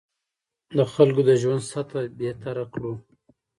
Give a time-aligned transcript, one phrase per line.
[0.77, 2.93] د خلکو د ژوند سطح بهتره کړو.